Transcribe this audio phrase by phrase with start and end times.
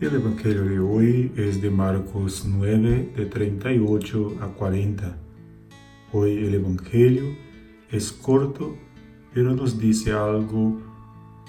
[0.00, 5.18] El Evangelio de hoy es de Marcos 9, de 38 a 40.
[6.12, 7.24] Hoy el Evangelio
[7.90, 8.76] es corto,
[9.34, 10.80] pero nos dice algo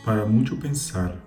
[0.04, 1.24] para mucho pensar.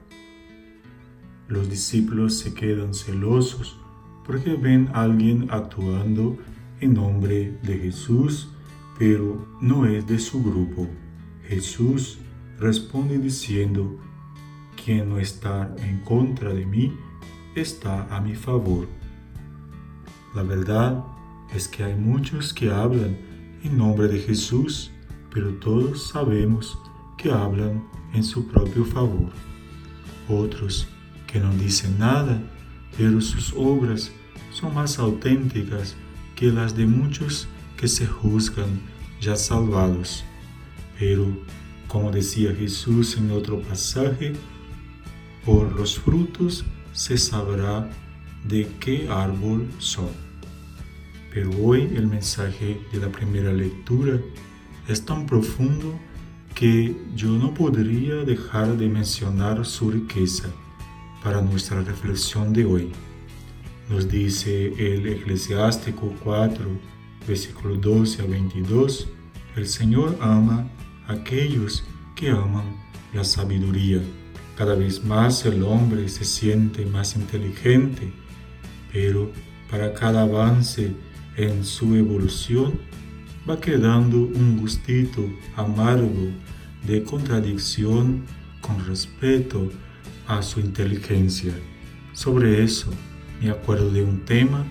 [1.47, 3.79] Los discípulos se quedan celosos
[4.27, 6.37] porque ven a alguien actuando
[6.81, 8.51] en nombre de Jesús,
[8.99, 10.89] pero no es de su grupo.
[11.47, 12.19] Jesús
[12.59, 13.97] responde diciendo,
[14.85, 16.93] quien no está en contra de mí,
[17.55, 18.89] está a mi favor.
[20.35, 21.05] La verdad
[21.55, 23.17] es que hay muchos que hablan
[23.63, 24.91] en nombre de Jesús,
[25.33, 26.79] pero todos sabemos
[27.19, 27.85] que hablan
[28.15, 29.31] en su propio favor.
[30.29, 30.89] Otros
[31.27, 32.41] que no dicen nada,
[32.97, 34.11] pero sus obras
[34.51, 35.97] son más auténticas
[36.35, 38.81] que las de muchos que se juzgan
[39.21, 40.25] ya salvados.
[40.99, 41.27] Pero,
[41.89, 44.33] como decía Jesús en otro pasaje,
[45.45, 47.89] por los frutos se sabrá
[48.45, 50.11] de qué árbol son.
[51.33, 54.21] Pero hoy el mensaje de la primera lectura
[54.89, 55.99] es tan profundo
[56.55, 60.49] que yo no podría dejar de mencionar su riqueza
[61.23, 62.93] para nuestra reflexión de hoy.
[63.89, 66.65] Nos dice el Eclesiástico 4,
[67.27, 69.09] versículo 12 a 22,
[69.57, 70.69] el Señor ama
[71.07, 71.85] a aquellos
[72.15, 72.77] que aman
[73.15, 74.03] la sabiduría
[74.57, 78.13] cada vez más el hombre se siente más inteligente,
[78.93, 79.31] pero
[79.71, 80.93] para cada avance
[81.37, 82.79] en su evolución
[83.49, 85.25] va quedando un gustito
[85.57, 86.31] amargo
[86.87, 88.25] de contradicción
[88.61, 89.71] con respecto
[90.27, 91.55] a su inteligencia.
[92.13, 92.91] Sobre eso
[93.41, 94.65] me acuerdo de un tema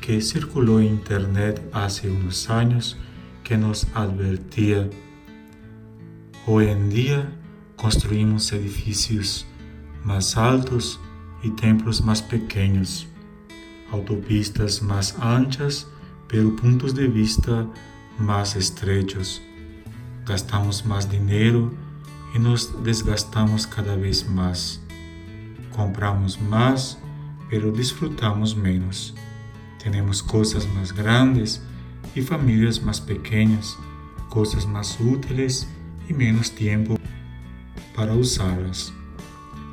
[0.00, 2.96] que circuló en internet hace unos años
[3.42, 4.88] que nos advertía,
[6.46, 7.43] hoy en día
[7.76, 9.46] construimos edificios
[10.04, 11.00] más altos
[11.42, 13.06] y templos más pequeños,
[13.90, 15.86] autopistas más anchas,
[16.28, 17.66] pero puntos de vista
[18.18, 19.42] más estrechos.
[20.26, 21.72] Gastamos más dinero
[22.34, 24.80] y nos desgastamos cada vez más.
[25.76, 26.98] Compramos más,
[27.50, 29.14] pero disfrutamos menos.
[29.82, 31.62] Tenemos cosas más grandes
[32.14, 33.76] y familias más pequeñas,
[34.30, 35.68] cosas más útiles
[36.08, 36.96] y menos tiempo
[38.04, 38.92] para usarlas.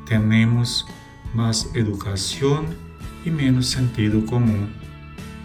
[0.06, 0.86] Tenemos
[1.34, 2.64] más educación
[3.26, 4.70] y menos sentido común,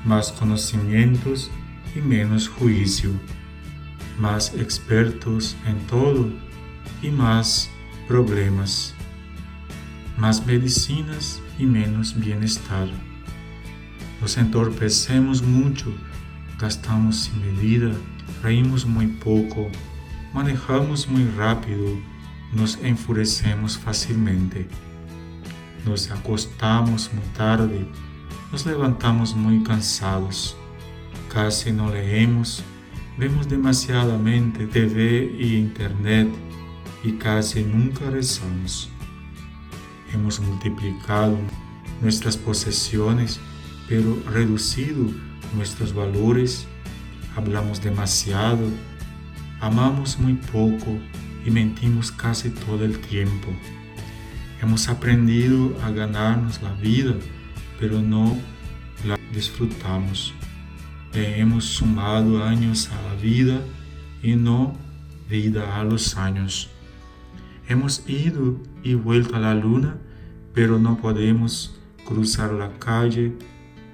[0.06, 1.52] más conocimientos
[1.94, 3.09] y menos juicio,
[4.18, 6.30] más expertos en todo
[7.02, 7.70] y más
[8.08, 8.94] problemas,
[10.18, 12.88] más medicinas y menos bienestar.
[14.22, 15.94] Nos entorpecemos mucho,
[16.58, 17.92] gastamos sin medida,
[18.42, 19.69] reímos muy poco,
[20.34, 21.84] manejamos muy rápido,
[22.53, 24.68] nos enfurecemos fácilmente.
[25.85, 27.88] Nos acostamos muy tarde,
[28.52, 30.56] nos levantamos muy cansados,
[31.31, 32.63] casi no leemos,
[33.18, 36.30] vemos demasiadamente TV y Internet
[37.03, 38.90] y casi nunca rezamos.
[40.13, 41.38] Hemos multiplicado
[42.02, 43.40] nuestras posesiones,
[43.88, 45.06] pero reducido
[45.56, 46.68] nuestros valores,
[47.36, 48.69] hablamos demasiado,
[49.62, 50.97] amamos muy poco
[51.47, 53.47] y mentimos casi todo el tiempo.
[54.62, 57.16] Hemos aprendido a ganarnos la vida,
[57.80, 58.38] pero no
[59.06, 60.34] la disfrutamos.
[61.13, 63.62] Hemos sumado años a la vida
[64.22, 64.75] y no
[65.30, 66.69] vida a los años.
[67.69, 69.96] Hemos ido y vuelto a la luna,
[70.53, 73.31] pero no podemos cruzar la calle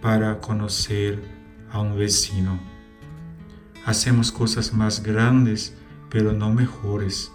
[0.02, 1.24] para conocer
[1.72, 2.60] a un vecino.
[3.86, 5.78] Hacemos cosas más grandes,
[6.10, 7.32] pero no mejores.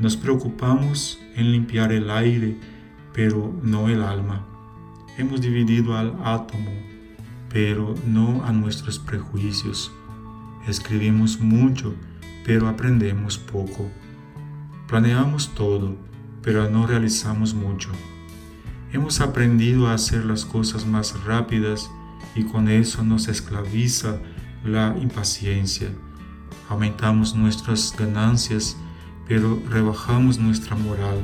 [0.00, 2.56] Nos preocupamos en limpiar el aire,
[3.12, 4.46] pero no el alma.
[5.18, 6.70] Hemos dividido al átomo,
[7.50, 9.92] pero no a nuestros prejuicios.
[10.66, 11.94] Escribimos mucho,
[12.46, 13.90] pero aprendemos poco.
[14.88, 15.94] Planeamos todo,
[16.40, 17.90] pero no realizamos mucho.
[18.94, 21.90] Hemos aprendido a hacer las cosas más rápidas
[22.34, 24.18] y con eso nos esclaviza
[24.64, 25.90] la impaciencia.
[26.70, 28.78] Aumentamos nuestras ganancias
[29.30, 31.16] pero rebajamos nuestra moral.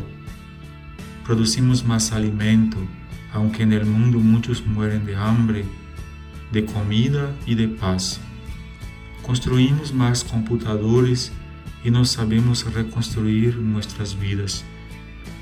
[1.24, 2.76] Producimos más alimento,
[3.32, 5.64] aunque en el mundo muchos mueren de hambre,
[6.52, 8.20] de comida y de paz.
[9.22, 11.32] Construimos más computadores
[11.82, 14.64] y no sabemos reconstruir nuestras vidas.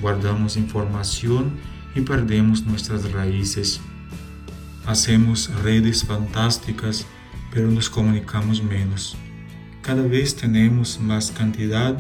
[0.01, 1.51] Guardamos información
[1.95, 3.79] y perdemos nuestras raíces.
[4.87, 7.07] Hacemos redes fantásticas,
[7.53, 9.19] pero nos comunicamos menos.
[9.83, 11.99] Cada vez tenemos más cantidad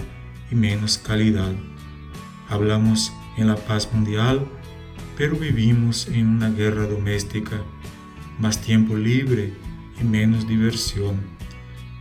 [0.54, 1.52] menos calidad.
[2.48, 4.46] Hablamos en la paz mundial,
[5.16, 7.60] pero vivimos en una guerra doméstica,
[8.38, 9.52] más tiempo libre
[10.00, 11.16] y menos diversión,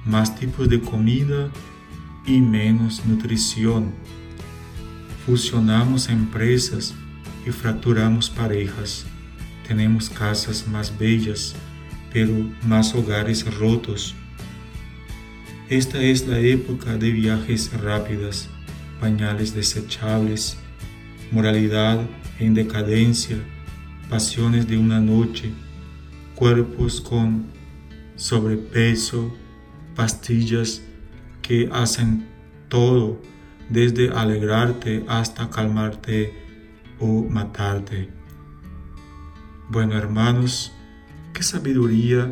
[0.05, 1.49] más tipos de comida
[2.25, 3.91] y menos nutrición.
[5.25, 6.93] Fusionamos empresas
[7.45, 9.05] y fracturamos parejas.
[9.67, 11.55] Tenemos casas más bellas,
[12.11, 12.33] pero
[12.67, 14.15] más hogares rotos.
[15.73, 18.47] Esta es la época de viajes rápidas,
[18.99, 20.55] pañales desechables,
[21.31, 21.99] moralidad
[22.37, 23.37] en decadencia,
[24.07, 25.51] pasiones de una noche,
[26.35, 27.47] cuerpos con
[28.15, 29.35] sobrepeso,
[29.95, 30.83] pastillas
[31.41, 32.27] que hacen
[32.67, 33.19] todo,
[33.67, 36.35] desde alegrarte hasta calmarte
[36.99, 38.09] o matarte.
[39.69, 40.71] Bueno, hermanos,
[41.33, 42.31] qué sabiduría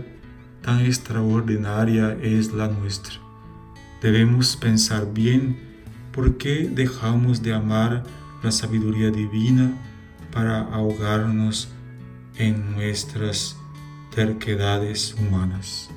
[0.62, 3.31] tan extraordinaria es la nuestra.
[4.01, 5.57] Debemos pensar bien
[6.12, 8.03] por qué dejamos de amar
[8.44, 9.71] la sabiduría divina
[10.31, 11.69] para ahogarnos
[12.38, 13.56] en nuestras
[14.15, 15.89] terquedades humanas.